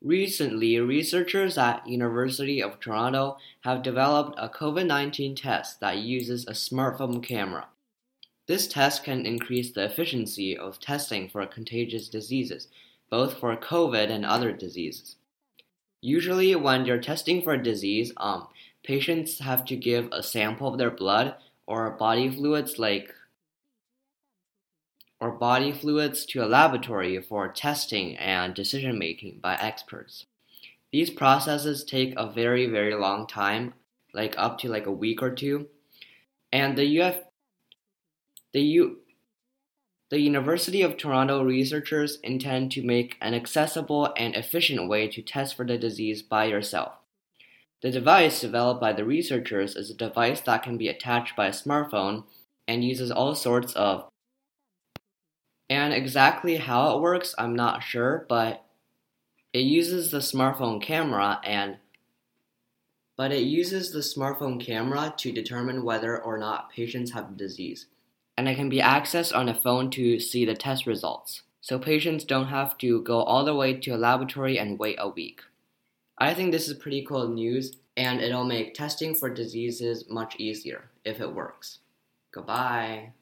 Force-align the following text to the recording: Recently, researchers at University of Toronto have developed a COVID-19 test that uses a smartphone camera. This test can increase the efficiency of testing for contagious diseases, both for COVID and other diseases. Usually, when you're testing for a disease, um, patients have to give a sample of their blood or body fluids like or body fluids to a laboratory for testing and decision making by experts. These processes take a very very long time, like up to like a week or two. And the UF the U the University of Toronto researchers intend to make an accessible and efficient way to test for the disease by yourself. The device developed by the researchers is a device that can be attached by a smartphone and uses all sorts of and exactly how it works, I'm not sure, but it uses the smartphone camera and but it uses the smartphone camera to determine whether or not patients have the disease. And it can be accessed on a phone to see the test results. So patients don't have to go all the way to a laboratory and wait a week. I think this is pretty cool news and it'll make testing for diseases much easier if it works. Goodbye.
Recently, 0.00 0.78
researchers 0.78 1.58
at 1.58 1.86
University 1.88 2.62
of 2.62 2.78
Toronto 2.78 3.38
have 3.62 3.82
developed 3.82 4.38
a 4.38 4.48
COVID-19 4.48 5.34
test 5.34 5.80
that 5.80 5.98
uses 5.98 6.46
a 6.46 6.52
smartphone 6.52 7.20
camera. 7.20 7.66
This 8.46 8.68
test 8.68 9.02
can 9.02 9.26
increase 9.26 9.72
the 9.72 9.84
efficiency 9.84 10.56
of 10.56 10.78
testing 10.78 11.28
for 11.28 11.44
contagious 11.46 12.08
diseases, 12.08 12.68
both 13.10 13.38
for 13.38 13.56
COVID 13.56 14.08
and 14.08 14.24
other 14.24 14.52
diseases. 14.52 15.16
Usually, 16.00 16.54
when 16.54 16.86
you're 16.86 17.00
testing 17.00 17.42
for 17.42 17.54
a 17.54 17.62
disease, 17.62 18.12
um, 18.18 18.46
patients 18.84 19.40
have 19.40 19.64
to 19.64 19.74
give 19.74 20.08
a 20.12 20.22
sample 20.22 20.68
of 20.68 20.78
their 20.78 20.92
blood 20.92 21.34
or 21.66 21.90
body 21.90 22.30
fluids 22.30 22.78
like 22.78 23.12
or 25.20 25.30
body 25.30 25.72
fluids 25.72 26.24
to 26.26 26.44
a 26.44 26.46
laboratory 26.46 27.20
for 27.20 27.48
testing 27.48 28.16
and 28.16 28.54
decision 28.54 28.98
making 28.98 29.40
by 29.40 29.54
experts. 29.56 30.26
These 30.92 31.10
processes 31.10 31.84
take 31.84 32.14
a 32.16 32.30
very 32.30 32.66
very 32.66 32.94
long 32.94 33.26
time, 33.26 33.74
like 34.14 34.34
up 34.38 34.58
to 34.58 34.68
like 34.68 34.86
a 34.86 34.92
week 34.92 35.22
or 35.22 35.30
two. 35.30 35.68
And 36.52 36.78
the 36.78 37.00
UF 37.00 37.16
the 38.52 38.62
U 38.62 38.98
the 40.10 40.20
University 40.20 40.80
of 40.80 40.96
Toronto 40.96 41.42
researchers 41.42 42.18
intend 42.22 42.72
to 42.72 42.82
make 42.82 43.16
an 43.20 43.34
accessible 43.34 44.10
and 44.16 44.34
efficient 44.34 44.88
way 44.88 45.06
to 45.08 45.20
test 45.20 45.54
for 45.54 45.66
the 45.66 45.76
disease 45.76 46.22
by 46.22 46.46
yourself. 46.46 46.92
The 47.82 47.90
device 47.90 48.40
developed 48.40 48.80
by 48.80 48.94
the 48.94 49.04
researchers 49.04 49.76
is 49.76 49.90
a 49.90 49.94
device 49.94 50.40
that 50.40 50.62
can 50.62 50.78
be 50.78 50.88
attached 50.88 51.36
by 51.36 51.48
a 51.48 51.52
smartphone 51.52 52.24
and 52.66 52.82
uses 52.82 53.10
all 53.10 53.34
sorts 53.34 53.74
of 53.74 54.08
and 55.70 55.92
exactly 55.92 56.56
how 56.56 56.96
it 56.96 57.00
works, 57.00 57.34
I'm 57.38 57.54
not 57.54 57.82
sure, 57.82 58.26
but 58.28 58.64
it 59.52 59.60
uses 59.60 60.10
the 60.10 60.18
smartphone 60.18 60.82
camera 60.82 61.40
and 61.44 61.78
but 63.16 63.32
it 63.32 63.42
uses 63.42 63.90
the 63.90 63.98
smartphone 63.98 64.64
camera 64.64 65.12
to 65.16 65.32
determine 65.32 65.82
whether 65.82 66.22
or 66.22 66.38
not 66.38 66.70
patients 66.70 67.10
have 67.10 67.28
the 67.28 67.36
disease. 67.36 67.86
And 68.36 68.48
it 68.48 68.54
can 68.54 68.68
be 68.68 68.78
accessed 68.78 69.34
on 69.34 69.48
a 69.48 69.60
phone 69.60 69.90
to 69.90 70.20
see 70.20 70.44
the 70.44 70.54
test 70.54 70.86
results. 70.86 71.42
So 71.60 71.80
patients 71.80 72.22
don't 72.22 72.46
have 72.46 72.78
to 72.78 73.02
go 73.02 73.22
all 73.22 73.44
the 73.44 73.56
way 73.56 73.74
to 73.74 73.90
a 73.90 73.96
laboratory 73.96 74.56
and 74.56 74.78
wait 74.78 74.96
a 75.00 75.08
week. 75.08 75.40
I 76.16 76.32
think 76.32 76.52
this 76.52 76.68
is 76.68 76.74
pretty 76.74 77.04
cool 77.04 77.26
news 77.26 77.78
and 77.96 78.20
it'll 78.20 78.44
make 78.44 78.74
testing 78.74 79.16
for 79.16 79.28
diseases 79.28 80.04
much 80.08 80.36
easier 80.38 80.88
if 81.04 81.20
it 81.20 81.34
works. 81.34 81.80
Goodbye. 82.30 83.12